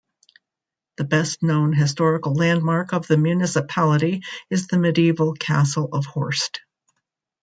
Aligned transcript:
The 0.97 1.03
best 1.03 1.43
known 1.43 1.73
historical 1.73 2.33
landmark 2.33 2.91
of 2.91 3.05
the 3.05 3.17
municipality 3.17 4.23
is 4.49 4.65
the 4.65 4.79
medieval 4.79 5.33
castle 5.33 5.89
of 5.93 6.07
Horst. 6.07 6.61